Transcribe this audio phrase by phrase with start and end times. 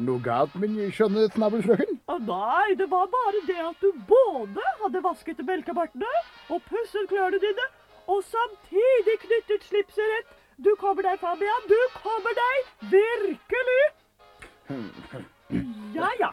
[0.00, 2.00] det noe galt, min skjønne snabelfrøken?
[2.08, 6.10] Ah, nei, det var bare det at du både hadde vasket melkebartene
[6.48, 7.66] og pusset klørne dine,
[8.10, 10.36] og samtidig knyttet slipset rett.
[10.60, 11.68] Du kommer deg, Fabian.
[11.68, 13.82] Du kommer deg virkelig.
[15.90, 16.28] Ja, ja.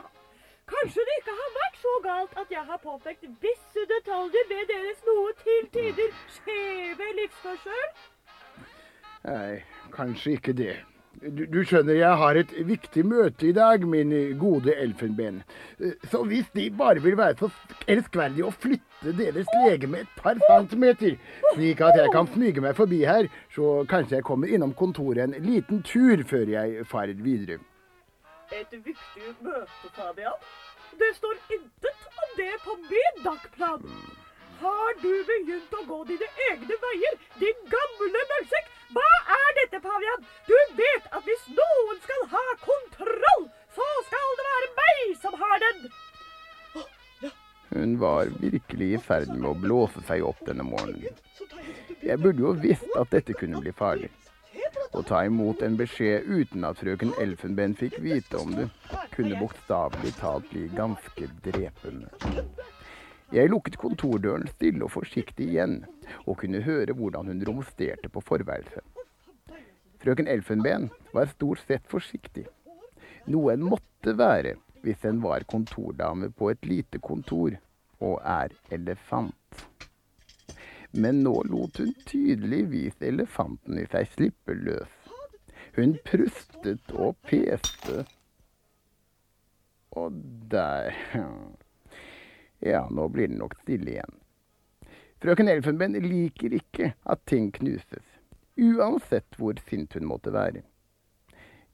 [0.69, 4.99] Kanskje det ikke har vært så galt at jeg har påpekt visse detaljer ved deres
[5.07, 7.87] noe til tider skjeve livsførsel?
[9.25, 9.55] Nei,
[9.95, 10.75] kanskje ikke det.
[11.21, 15.39] Du, du, skjønner, jeg har et viktig møte i dag, min gode elfenben.
[16.11, 17.49] Så hvis De bare vil være så
[17.89, 21.17] elskverdige å flytte deres legeme et par centimeter,
[21.55, 25.35] slik at jeg kan smyge meg forbi her, så kanskje jeg kommer innom kontoret en
[25.41, 27.57] liten tur før jeg farer videre.
[28.53, 30.37] Et viktig møte, Fabian.
[31.01, 33.89] Det står intet om det på min dagplan.
[34.61, 36.46] Har du begynt å gå dine egne
[48.27, 51.15] var virkelig i ferd med å blåse seg opp denne morgenen.
[52.03, 54.09] Jeg burde jo visst at dette kunne bli farlig.
[54.95, 58.67] Å ta imot en beskjed uten at frøken Elfenben fikk vite om det,
[59.15, 62.11] kunne bokstavelig talt bli ganske drepende.
[63.33, 65.81] Jeg lukket kontordøren stille og forsiktig igjen,
[66.23, 68.85] og kunne høre hvordan hun romsterte på forværelset.
[70.03, 72.45] Frøken Elfenben var stort sett forsiktig,
[73.27, 74.55] noe en måtte være
[74.85, 77.57] hvis en var kontordame på et lite kontor
[77.99, 79.63] og er elefant.
[80.91, 84.93] Men nå lot hun tydeligvis elefanten i seg slippe løs.
[85.77, 88.05] Hun prustet og peste.
[89.97, 90.15] Og
[90.51, 90.95] der
[92.71, 94.15] Ja, nå blir det nok stille igjen.
[95.21, 98.05] Frøken Elfenben liker ikke at ting knuses,
[98.57, 100.61] uansett hvor sint hun måtte være.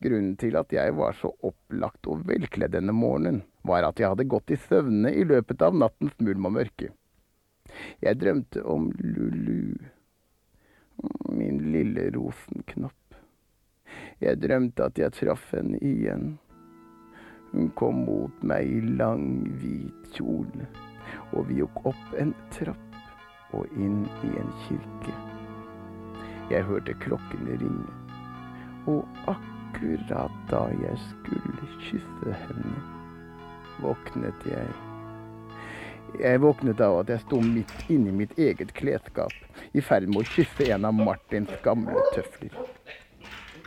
[0.03, 4.27] Grunnen til at jeg var så opplagt og velkledd denne morgenen, var at jeg hadde
[4.27, 6.89] gått i søvne i løpet av nattens mulm og mørke.
[8.03, 9.77] Jeg drømte om Lulu,
[11.31, 13.15] min lille rosenknapp.
[14.19, 16.33] Jeg drømte at jeg traff henne igjen.
[17.53, 20.67] Hun kom mot meg i lang, hvit kjole,
[21.31, 25.15] og vi gikk opp en trapp og inn i en kirke.
[26.51, 27.97] Jeg hørte klokkene ringe,
[28.83, 29.52] og akkurat
[30.49, 32.73] da jeg skulle kysse henne,
[33.81, 34.67] våknet jeg.
[36.21, 39.33] Jeg våknet av at jeg sto midt inni mitt eget klesskap,
[39.73, 42.53] i ferd med å kysse en av Martins gamle tøfler.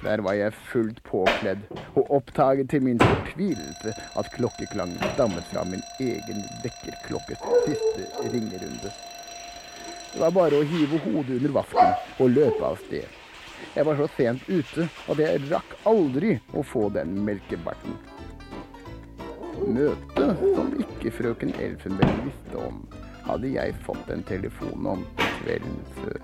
[0.05, 1.67] Der var jeg fullt påkledd,
[1.97, 8.93] og oppdaget til min fortvilelse at klokkeklangen stammet fra min egen vekkerklokkes siste ringerunde.
[10.13, 13.26] Det var bare å hive hodet under vasken og løpe av sted.
[13.77, 17.99] Jeg var så sent ute at jeg rakk aldri å få den melkebarten.
[19.67, 22.83] Møtet som ikke frøken Elfenberg visste om,
[23.27, 25.07] hadde jeg fått en telefon om
[25.41, 26.21] kvelden før.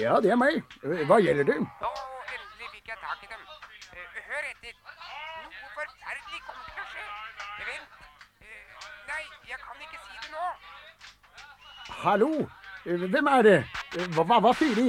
[0.00, 0.62] Ja, det er meg.
[1.08, 1.58] Hva gjelder det?
[1.60, 1.90] Å,
[2.32, 3.42] endelig fikk jeg tak i dem.
[3.92, 4.74] Uh, hør etter.
[5.44, 7.04] Noe forferdelig kommer til å skje.
[7.68, 7.90] Vent.
[8.40, 10.48] Uh, nei, jeg kan ikke si det nå.
[12.02, 12.30] Hallo?
[12.84, 13.56] Hvem er det?
[14.16, 14.88] Hva, hva, hva sier de?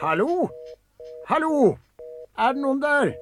[0.00, 0.48] Hallo?
[1.28, 1.56] Hallo?
[2.40, 3.12] Er det noen der?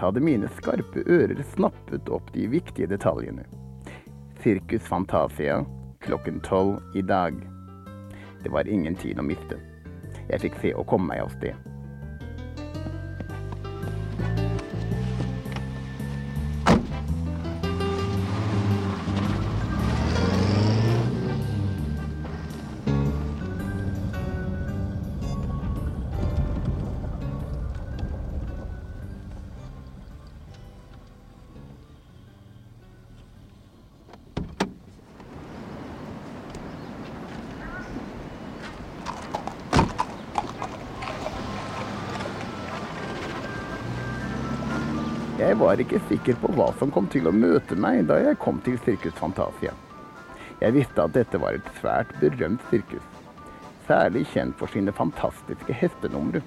[0.00, 3.46] Hadde mine skarpe ører snappet opp de viktige detaljene.
[4.42, 5.62] Sirkus Fantasia
[6.06, 7.34] klokken tolv i dag.
[8.42, 9.58] Det var ingen tid å miste.
[10.28, 11.65] jeg fikk se å komme meg av sted.
[45.46, 48.56] Jeg var ikke sikker på hva som kom til å møte meg da jeg kom
[48.66, 49.70] til Sirkus Fantasia.
[50.58, 53.04] Jeg visste at dette var et svært berømt sirkus,
[53.86, 56.42] særlig kjent for sine fantastiske hestenumre.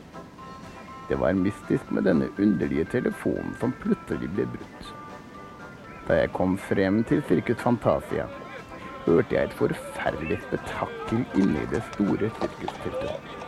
[1.08, 4.94] Det var mystisk med denne underlige telefonen som plutselig ble brutt.
[6.10, 8.28] Da jeg kom frem til Sirkus Fantasia,
[9.06, 13.39] hørte jeg et forferdelig spetakkel inne i det store sirkusteltet.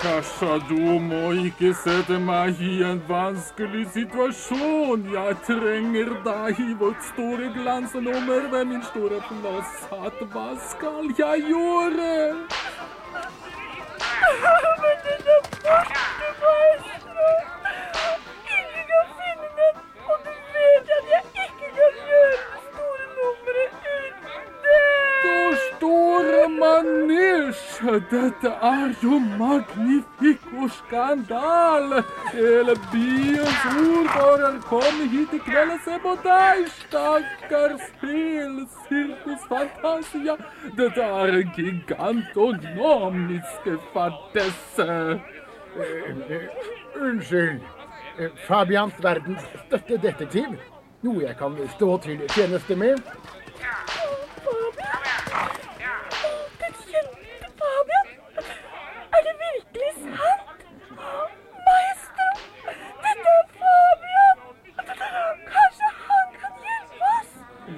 [0.00, 5.02] Natasha, du må ikke sette meg i en vanskelig situasjon.
[5.12, 9.84] Jeg trenger deg i vårt store glansnummer ved min store plass.
[10.32, 12.59] Hva skal jeg gjøre?
[28.10, 32.02] Dette er jo magnifico skandale!
[32.32, 40.34] Hele byens ordfører kom hit i kveld og se på deg, stakkars hele Sirkus Fantasia.
[40.78, 43.62] Dette er en gigantonomisk
[43.94, 45.20] fadesse.
[47.00, 47.60] Unnskyld.
[48.18, 50.46] Eh, Fabians verdens støttedetektiv.
[51.02, 52.96] Noe jeg kan stå til tjeneste med.
[54.40, 55.00] Fabian?
[56.60, 58.06] Den kjente Fabian?
[59.16, 60.60] Er det virkelig sant?
[61.66, 62.28] Maestro,
[63.04, 64.38] dette er Fabian!
[65.54, 67.30] Kanskje han kan hjelpe oss?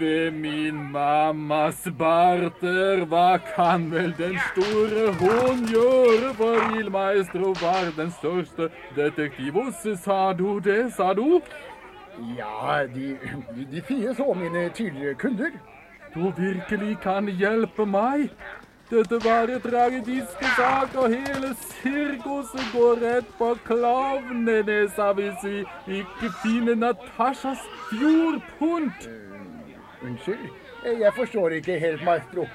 [0.03, 6.33] Ved min mammas barter, hva kan vel den store hun gjøre?
[6.35, 8.67] For Ildmaestro var den største
[8.97, 9.53] detektiv.
[9.53, 11.41] Hvordan sa du det, sa du?
[12.39, 13.15] Ja, de,
[13.55, 15.55] de, de så, mine tidligere kunder.
[16.15, 18.29] Du virkelig kan hjelpe meg?
[18.91, 25.59] Dette var en tragedisk sak, og hele sirkuset går rett på klovnenesa hvis vi
[26.03, 29.09] ikke finner Natashas fjordpunt.
[30.03, 30.49] Unnskyld,
[30.85, 32.47] eh, jeg forstår ikke helt, maestro.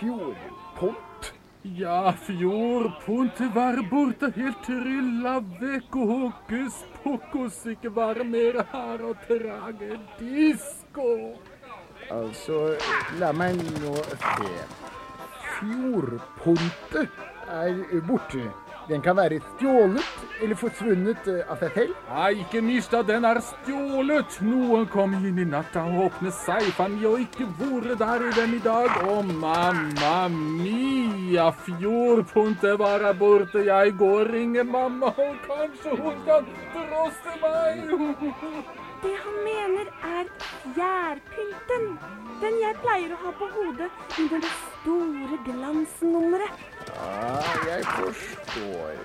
[0.00, 1.32] Fjordpont?
[1.62, 9.16] Ja, fjordpont var borte, helt trylla vekk, og hokus pokus ikke var mer her og
[9.28, 11.36] trage disko.
[12.10, 12.62] Altså,
[13.20, 14.54] la meg nå se.
[15.58, 18.48] Fjordpontet er borte.
[18.90, 21.98] Den kan være stjålet eller forsvunnet eh, av seg selv.
[22.10, 24.40] Nei, ikke mista, den er stjålet.
[24.42, 28.62] Noen kom inn i natta og åpnet seifen og ikke vært der i den i
[28.64, 28.98] dag.
[29.06, 33.62] Å, mamma mia, fjordpuntet var her borte.
[33.68, 38.76] Jeg går og ringer mamma, og kanskje hun kan trosse meg.
[39.02, 40.26] Det han mener er
[40.74, 41.86] fjærpynten.
[42.40, 43.88] Den jeg pleier å ha på hodet
[44.20, 46.64] under det store glansnummeret.
[46.90, 49.00] Ja, jeg forstår.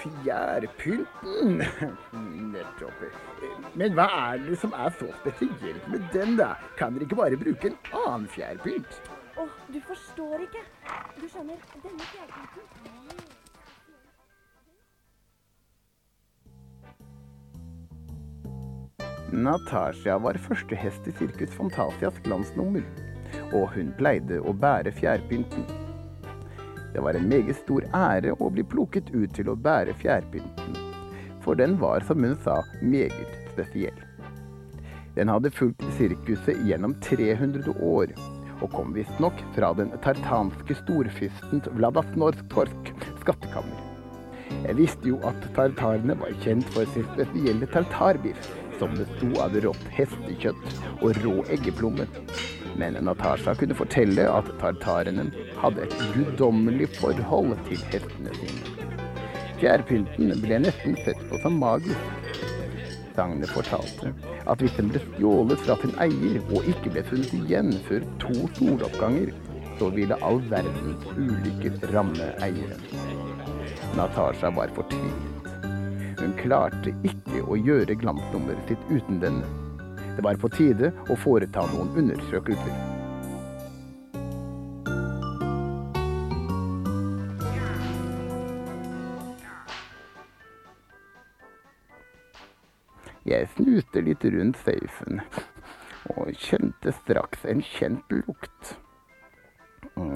[0.00, 1.64] Fjærpynten.
[2.54, 3.02] Nettopp.
[3.74, 6.52] Men hva er det som er så spesielt med den, da?
[6.78, 9.02] Kan dere ikke bare bruke en annen fjærpynt?
[9.40, 10.62] Åh, du forstår ikke.
[11.18, 13.29] Du skjønner, denne fjærpynten
[19.32, 22.82] Natasha var første hest i Sirkus Fantasias glansnummer,
[23.54, 25.68] og hun pleide å bære fjærpynten.
[26.90, 30.80] Det var en meget stor ære å bli plukket ut til å bære fjærpynten,
[31.44, 34.02] for den var, som hun sa, meget spesiell.
[35.14, 38.10] Den hadde fulgt sirkuset gjennom 300 år,
[38.60, 43.89] og kom visstnok fra den tartanske storfyrsten Vladasnorsk skattekammer.
[44.64, 49.88] Jeg visste jo at tartarene var kjent for sin spesielle tartarbiff, som besto av rått
[49.96, 52.06] hestekjøtt og rå eggeplomme.
[52.80, 55.26] Men Natasha kunne fortelle at tartarene
[55.60, 58.76] hadde et guddommelig forhold til hestene sine.
[59.60, 62.36] Fjærpynten ble nesten sett på som magisk.
[63.16, 64.14] Sagnet fortalte
[64.48, 68.48] at hvis den ble stjålet fra sin eier og ikke ble funnet igjen før to
[68.56, 69.34] soloppganger,
[69.80, 73.29] så ville all verdens ulykker ramme eieren.
[73.96, 75.30] Natasha var fortvilet.
[76.20, 79.48] Hun klarte ikke å gjøre glansnummeret sitt uten denne.
[80.16, 82.76] Det var på tide å foreta noen undersøkelser.
[93.30, 95.20] Jeg snuste litt rundt safen
[96.14, 98.74] og kjente straks en kjent lukt.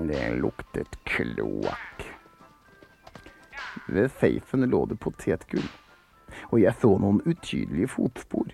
[0.09, 2.14] Det luktet kloakk.
[3.87, 5.67] Ved safen lå det potetgull,
[6.51, 8.53] og jeg så noen utydelige fotspor.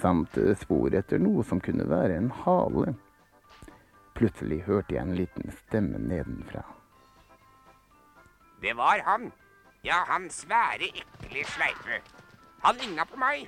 [0.00, 2.94] Samt spor etter noe som kunne være en hale.
[4.14, 6.62] Plutselig hørte jeg en liten stemme nedenfra.
[8.62, 9.30] Det var han.
[9.84, 12.02] Ja, han svære, ekle sleipe.
[12.62, 13.46] Han ligna på meg.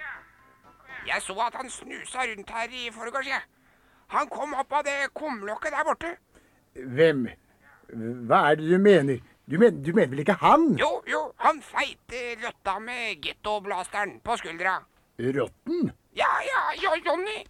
[1.06, 3.42] Jeg så at han snusa rundt her i forgårs, jeg.
[4.12, 6.14] Han kom opp av det kumlokket der borte.
[6.96, 7.26] Hvem?
[8.28, 9.20] Hva er det du mener?
[9.46, 10.68] Du, men, du mener vel ikke han?
[10.78, 14.76] Jo, jo, han feite røtta med gettoblasteren på skuldra.
[15.18, 15.90] Rotten?
[16.16, 17.40] Ja, ja, ja, Jonny.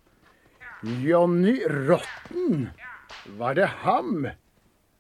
[1.04, 1.56] Jonny
[1.88, 2.70] Rotten?
[3.38, 4.26] Var det ham?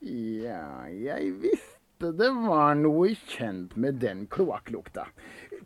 [0.02, 1.68] Ja, jeg visste
[2.02, 5.04] det var noe kjent med den kloakklukta.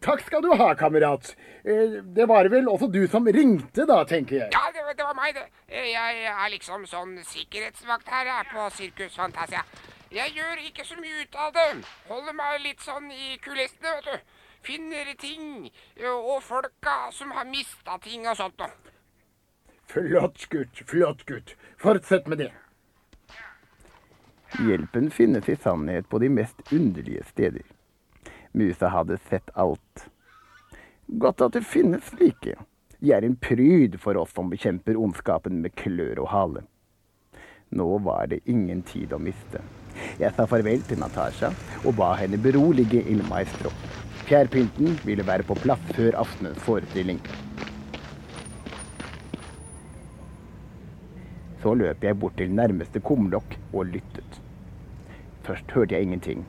[0.05, 1.31] Takk skal du ha, kamerat.
[1.65, 4.51] Eh, Det var vel også du som ringte, da, tenker jeg.
[4.53, 5.47] Ja, det, var- det var meg, det.
[5.73, 9.65] Jeg er liksom sånn sikkerhetsvakt her jeg, på Sirkus Fantasia.
[10.15, 11.71] Jeg gjør ikke så mye ut av det.
[12.07, 14.35] Holder meg litt sånn i kulissene, vet du.
[14.67, 15.71] Finner ting
[16.11, 18.93] og folka som har mista ting og sånt noe.
[19.87, 21.55] Flott gutt, flott gutt.
[21.79, 22.53] Fortsett med det.
[24.59, 27.63] Hjelpen finnes i sannhet på de mest underlige steder.
[28.53, 30.07] Musa hadde sett alt.
[31.07, 32.57] Godt at det finnes slike.
[32.99, 36.63] De er en pryd for oss som bekjemper ondskapen med klør og hale.
[37.71, 39.63] Nå var det ingen tid å miste.
[40.21, 41.53] Jeg sa farvel til Natasha
[41.85, 43.73] og ba henne berolige Il Maestro.
[44.27, 47.21] Fjærpynten ville være på plass før aftenens forestilling.
[51.63, 54.41] Så løp jeg bort til nærmeste kumlokk og lyttet.
[55.47, 56.47] Først hørte jeg ingenting.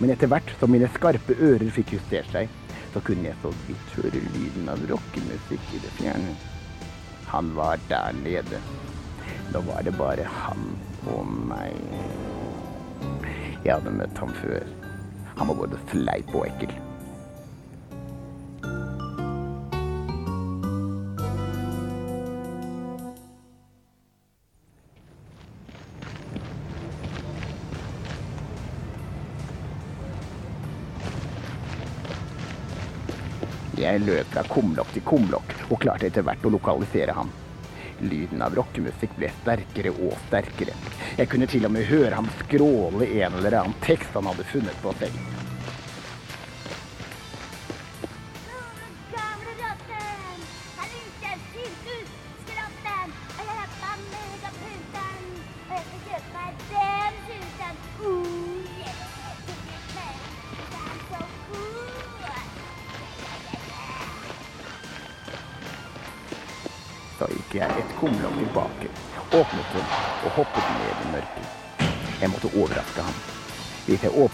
[0.00, 2.50] Men etter hvert som mine skarpe ører fikk justert seg,
[2.92, 6.34] så kunne jeg så vidt høre lyden av rockemusikk i det fjerne.
[7.32, 8.60] Han var der nede.
[9.52, 10.66] Nå var det bare han
[11.12, 11.78] og meg.
[13.64, 14.66] Jeg hadde møtt ham før.
[15.36, 16.74] Han var både fleip og ekkel.
[33.76, 37.28] Jeg løp fra kumlokk til kumlokk og klarte etter hvert å lokalisere ham.
[38.04, 40.76] Lyden av rockemusikk ble sterkere og sterkere.
[41.16, 44.84] Jeg kunne til og med høre ham skråle en eller annen tekst han hadde funnet
[44.84, 45.45] på selv.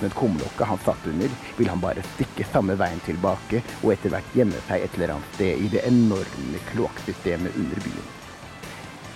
[0.02, 4.34] Åpnet kumlokket han satt under, vil han bare stikke samme veien tilbake og etter hvert
[4.34, 8.08] gjemme seg et eller annet sted i det enorme kloakksystemet under byen.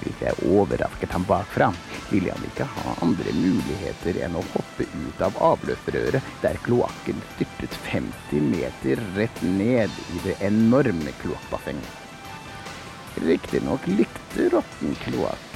[0.05, 1.73] Hvis jeg overrasket ham bakfra,
[2.13, 7.75] ville han ikke ha andre muligheter enn å hoppe ut av avløpsrøret der kloakken styrtet
[7.91, 12.03] 50 meter rett ned i det enorme kloakkbassenget.
[13.27, 15.56] Riktignok likte rotten kloakk,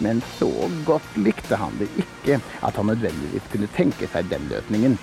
[0.00, 0.50] men så
[0.86, 4.98] godt likte han det ikke at han nødvendigvis kunne tenke seg den løsningen.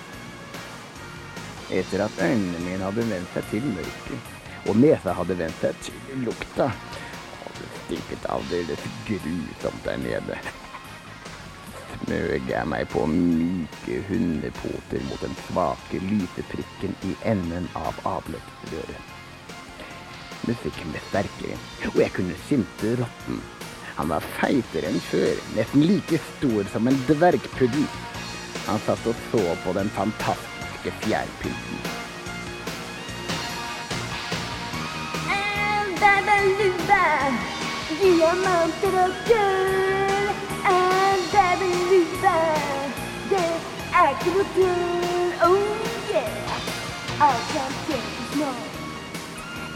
[1.70, 4.30] Etter at øynene mine hadde vent seg til mørket,
[4.68, 6.70] og nesa hadde vent seg til lukta,
[7.44, 10.38] og det stinket aldeles grusomt der nede,
[11.98, 19.14] smøg jeg meg på myke hundepoter mot den svake lyseprikken i enden av avløpsrøret.
[20.48, 23.40] Musikken ble sterkere, og jeg kunne skimte rotten.
[23.98, 27.86] Han var feitere enn før, nesten like stor som en dvergpuddel.
[28.68, 31.80] Han satt og så på den fantastiske fjærpynten.
[35.34, 37.02] And Babaluba,
[37.98, 40.30] diamanter og gull.
[40.76, 42.38] And Babaluba,
[43.34, 43.44] det
[43.98, 45.36] er ikke noe tull.
[45.50, 45.60] Oh
[46.14, 46.58] yeah,
[47.18, 48.67] alt kan kjempes nå.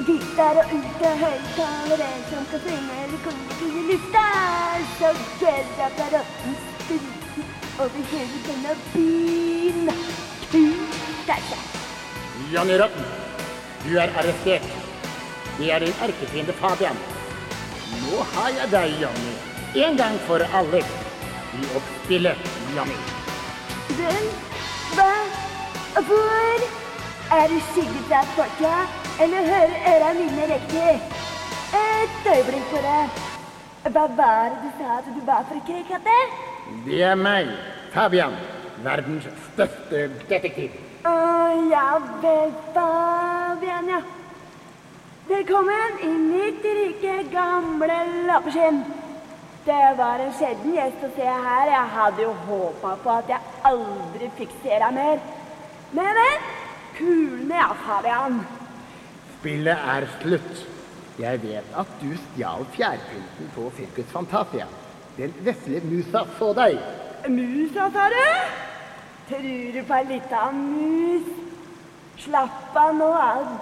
[0.06, 1.02] Gitar og ut
[1.56, 4.28] taler en som kan synge eller komme i lufta.
[4.98, 7.22] Så gøy at det er rotten spruter.
[7.78, 9.90] over hele denne byen.
[10.50, 11.62] Kuter seg.
[12.52, 13.04] Johnny Rotten,
[13.84, 14.66] du er arrestert.
[15.58, 16.98] Det er din erkefiende Fabian.
[18.02, 19.34] Nå har jeg deg, Johnny.
[19.86, 20.82] En gang for alle.
[21.52, 22.98] I oppspillet, Johnny.
[23.96, 24.28] Hvem?
[24.96, 25.12] hva?
[26.08, 26.68] Hvor?
[27.32, 30.92] Er du skygget fra folka, eller hører øra mine riktig?
[31.80, 33.08] Et øyeblikk bare.
[33.82, 36.16] Hva var det du sa at du var for krigkatte?
[36.86, 37.50] Det er meg,
[37.92, 38.34] Fabian.
[38.84, 40.74] Verdens største detektiv.
[41.06, 41.12] Å,
[41.70, 41.86] ja
[42.22, 44.00] vel, Fabian, ja.
[45.28, 48.82] Velkommen i mitt rike, gamle lappeskinn.
[49.66, 51.70] Det var en sjelden gjest å se her.
[51.70, 55.22] Jeg hadde jo håpa på at jeg aldri fikk se deg mer.
[55.92, 56.50] Men, men.
[56.98, 58.42] Kulene, ja, Fabian.
[59.42, 60.58] Spillet er slutt.
[61.18, 64.68] Jeg vet at du stjal fjærpynten på Sirkus Fantasia.
[65.16, 66.76] Den vesle musa så deg.
[67.26, 68.20] Musa, sa du?
[69.26, 71.32] Tror du på ei lita mus?
[72.22, 73.08] Slapp av nå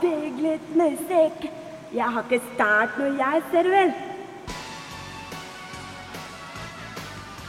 [0.03, 1.47] deg litt musikk.
[1.95, 3.95] Jeg har ikke start noe, jeg, ser du vel.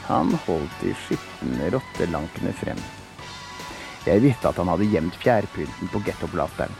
[0.08, 2.80] Han holdt de skitne rottelankene frem.
[4.08, 6.80] Jeg visste at han hadde gjemt fjærpynten på gettoblasteren.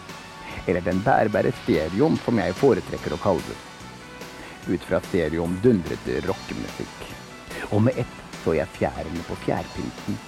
[0.68, 3.60] Eller den bærbare stereoen, som jeg foretrekker å kalle det.
[4.70, 7.08] Ut fra stereoen dundret det rockemusikk.
[7.72, 10.20] Og med ett så jeg fjærene på fjærpynten.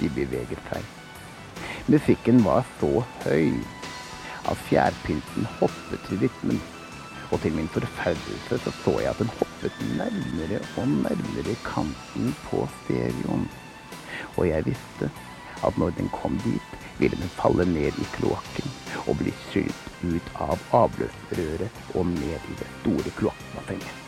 [0.00, 0.84] De beveget seg.
[1.92, 3.58] Musikken var så høy
[4.50, 6.60] at fjærpynten hoppet til rytmen.
[7.32, 12.66] Og til min forferdelse så så jeg at den hoppet nærmere og nærmere kanten på
[12.82, 13.46] stereoen.
[14.36, 15.08] Og jeg visste
[15.66, 18.70] at når den kom dit, ville den falle ned i kloakken
[19.06, 23.98] og bli skylt ut av avløpsrøret og ned i det store kloakkbassenget.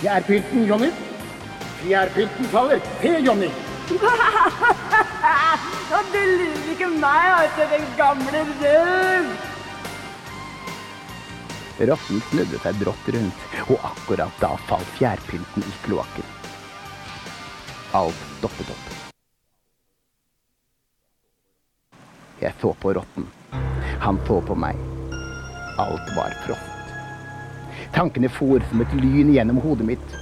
[0.00, 0.90] Fjærpynten, Jonny.
[1.82, 2.80] Fjærpynten faller.
[3.02, 3.50] Se, Jonny.
[5.90, 9.30] Og du lurer ikke meg, altså, den gamle røv.
[11.90, 16.34] Rotten snudde seg brått rundt, og akkurat da falt fjærpynten i kloakken.
[17.96, 19.09] Alt stoppet opp.
[22.40, 23.26] Jeg så på rotten.
[24.00, 24.76] Han så på meg.
[25.78, 26.94] Alt var frost.
[27.92, 30.14] Tankene for som et lyn gjennom hodet mitt.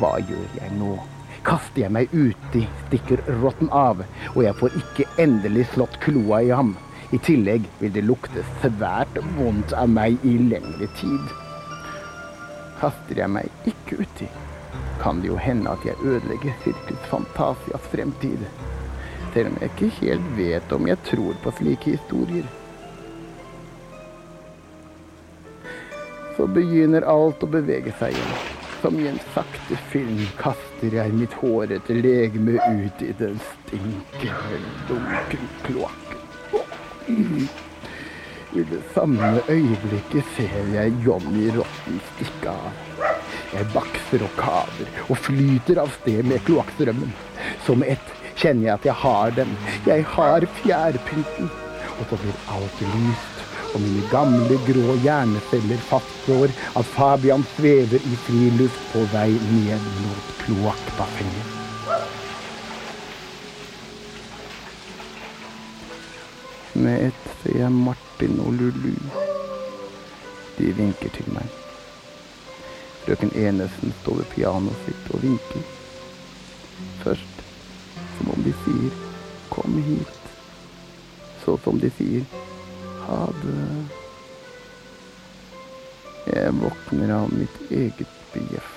[0.00, 0.96] Hva gjør jeg nå?
[1.46, 6.50] Kaster jeg meg uti, stikker rotten av, og jeg får ikke endelig slått kloa i
[6.50, 6.74] ham.
[7.14, 11.34] I tillegg vil det lukte svært vondt av meg i lengre tid.
[12.80, 14.30] Kaster jeg meg ikke uti,
[15.02, 18.48] kan det jo hende at jeg ødelegger Sirkus Fantasias fremtid.
[19.34, 22.46] Selv om jeg ikke helt vet om jeg tror på slike historier.
[26.36, 28.38] Så begynner alt å bevege seg igjen.
[28.84, 35.50] Som i en sakte film kaster jeg mitt hårete legeme ut i den stinkende, dunkle
[35.66, 37.46] kloakken.
[38.54, 42.82] I det samme øyeblikket ser jeg Johnny Rotten stikke av.
[43.54, 47.10] Jeg bakser og kaver og flyter av sted med kloakkstrømmen.
[47.66, 48.12] Som ett
[48.44, 49.56] kjenner jeg at jeg har den.
[49.88, 51.50] Jeg har fjærpynten.
[51.94, 58.16] Og så blir alt lyst, og mine gamle grå hjerneceller fastslår at Fabian svever i
[58.26, 61.60] friluft på vei ned mot kloakkbassenget.
[66.74, 68.96] Med ett ser jeg Martin og Lulu.
[70.58, 71.46] De vinker til meg.
[73.04, 75.62] Frøken Enesen står ved pianoet sitt og vinker.
[77.04, 77.33] Først
[78.18, 78.92] som om de sier
[79.50, 80.28] 'kom hit'.
[81.44, 82.24] Så som de sier
[83.06, 84.04] 'ha det'.
[86.26, 88.70] Jeg våkner av mitt eget bjeff.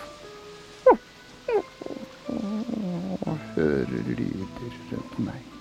[3.28, 5.57] Og hører lyder rundt meg.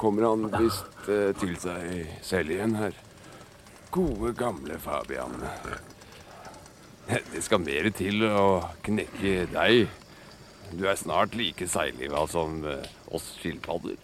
[0.00, 2.96] Kommer han visst eh, til seg selv igjen her.
[3.92, 5.34] Gode, gamle Fabian.
[7.10, 9.90] Det skal mer til å knekke deg.
[10.72, 13.98] Du er snart like seigliva som eh, oss skilpadder.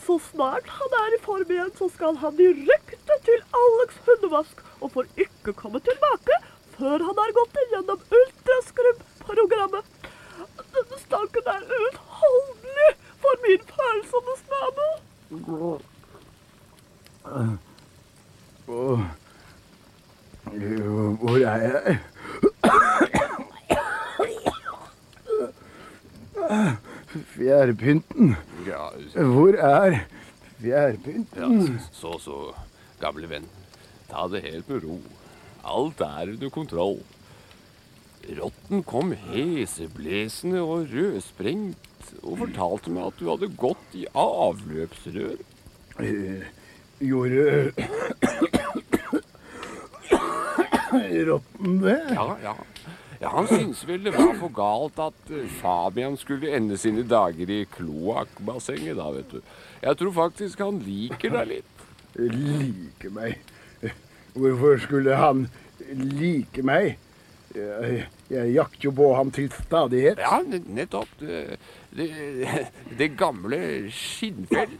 [0.00, 4.92] Så snart han er i form igjen, så skal han direkte til Alex hundevask og
[4.94, 6.34] får ikke komme tilbake
[6.76, 9.84] før han har gått igjennom ultraskrubb-programmet.
[10.74, 12.90] Denne stanken er uutholdelig
[13.20, 14.92] for min følsomme snabel.
[18.70, 19.00] Åh.
[20.60, 21.98] Jo, Hvor er jeg?
[27.26, 28.36] Fjærpynten.
[28.66, 29.98] Ja, Hvor er
[30.60, 31.26] fjærpynten?
[31.70, 32.54] ja, så så,
[33.00, 33.44] gamle venn.
[34.70, 35.00] Med ro.
[35.66, 37.00] Alt er under kontroll.
[38.38, 45.40] Rotten kom heseblesende og rødsprengt og fortalte meg at du hadde gått i avløpsrør.
[46.04, 46.46] Eh,
[47.00, 47.72] Gjorde
[51.30, 51.98] rotten det?
[52.14, 52.54] Ja, ja.
[53.20, 57.50] ja han syntes vel det var for galt at eh, Fabian skulle ende sine dager
[57.50, 59.40] i kloakkbassenget, da, vet du.
[59.82, 61.74] Jeg tror faktisk han liker deg litt.
[62.20, 63.49] Liker meg?
[64.34, 65.46] Hvorfor skulle han
[65.90, 66.98] like meg?
[67.50, 70.20] Jeg, jeg jakter jo på ham til stadighet.
[70.22, 71.10] Ja, nettopp.
[71.18, 71.58] Det,
[71.96, 72.06] det,
[72.98, 73.58] det gamle
[73.94, 74.76] skinnfell.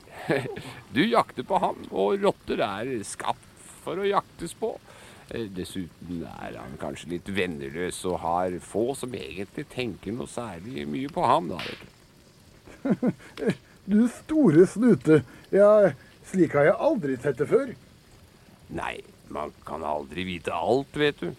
[0.94, 3.48] Du jakter på ham, og rotter er skapt
[3.82, 4.76] for å jaktes på.
[5.30, 10.86] Eh, Dessuten er han kanskje litt venneløs og har få som egentlig tenker noe særlig
[10.90, 11.90] mye på ham, da, vet du.
[13.90, 15.16] Du store snute.
[15.50, 15.90] Ja,
[16.28, 17.72] slik har jeg aldri sett det før.
[18.70, 21.32] Nei, man kan aldri vite alt, vet du.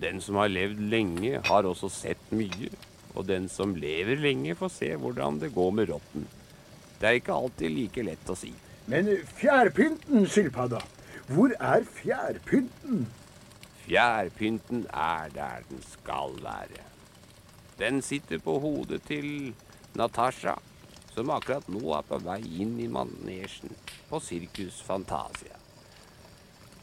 [0.00, 2.70] Den som har levd lenge, har også sett mye.
[3.14, 6.26] Og den som lever lenge, får se hvordan det går med rotten.
[7.00, 8.52] Det er ikke alltid like lett å si.
[8.90, 10.80] Men fjærpynten, skilpadda.
[11.30, 13.04] Hvor er fjærpynten?
[13.84, 16.84] Fjærpynten er der den skal være.
[17.78, 19.54] Den sitter på hodet til
[19.96, 20.56] Natasha,
[21.14, 23.72] som akkurat nå er på vei inn i manesjen
[24.10, 25.59] på Sirkus Fantasia.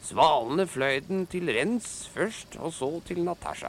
[0.08, 3.68] Svalene fløy den til Rens først, og så til Natasja.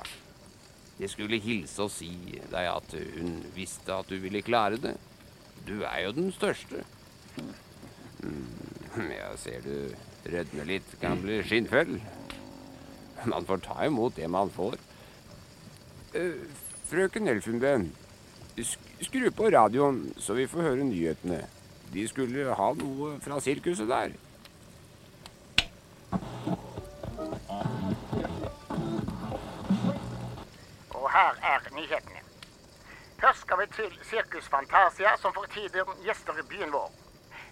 [1.00, 2.12] Jeg skulle hilse og si
[2.52, 4.94] deg at hun visste at du ville klare det.
[5.68, 6.86] Du er jo den største.
[8.24, 11.98] Mm, jeg ser du rødmer litt, gamle skinnfell.
[13.26, 14.80] Man får ta imot det man får.
[16.16, 16.40] Eh,
[16.88, 17.90] frøken Elfenben,
[19.04, 21.44] skru på radioen så vi får høre nyhetene.
[21.92, 24.16] De skulle ha noe fra sirkuset der.
[31.80, 32.22] Nyhetene.
[33.22, 36.92] Først skal vi til Sirkus Fantasia, som for tiden gjester i byen vår.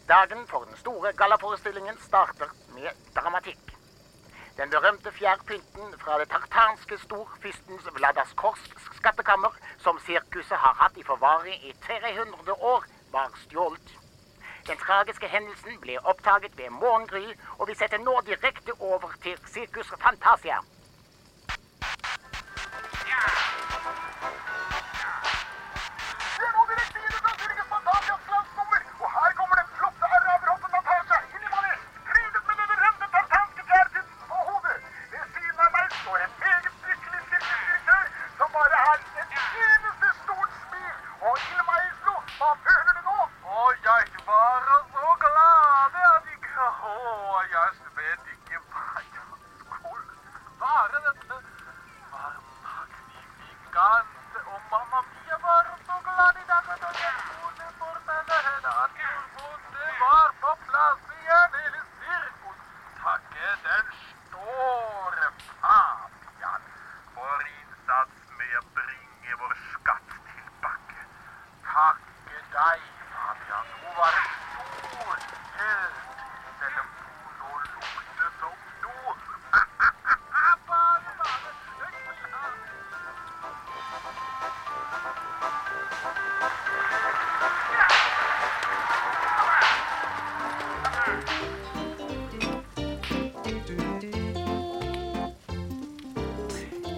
[0.10, 3.74] Dagen for den store gallaforestillingen starter med dramatikk.
[4.58, 8.64] Den berømte fjærpynten fra det tartanske storfyrstens Vladas Kors
[9.00, 13.92] skattekammer, som sirkuset har hatt i forvaring i 300 år, var stjålet.
[14.68, 19.94] Den tragiske hendelsen ble oppdaget ved morgengry, og vi setter nå direkte over til Sirkus
[20.02, 20.60] Fantasia.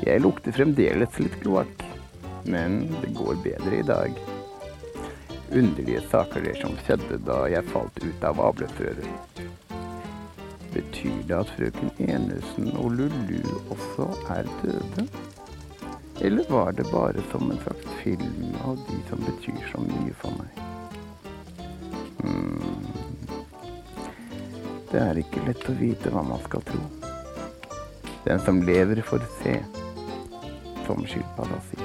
[0.10, 1.84] Jeg lukter fremdeles litt kloakk,
[2.50, 4.16] men det går bedre i dag.
[5.54, 9.42] Underlige saker det som skjedde da jeg falt ut av avløpsrøret.
[10.74, 13.46] Betyr det at frøken Enesen og Lulu
[13.76, 15.06] også er døde?
[16.26, 20.34] Eller var det bare som en slags film av de som betyr så mye for
[20.42, 20.64] meg?
[22.24, 22.88] Hmm.
[24.90, 26.82] Det er ikke lett å vite hva man skal tro.
[28.26, 29.60] Den som lever får se,
[30.90, 31.79] som skilpadda sier.